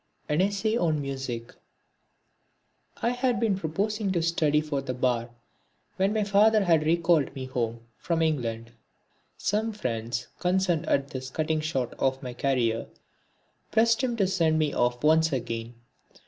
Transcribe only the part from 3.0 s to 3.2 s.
I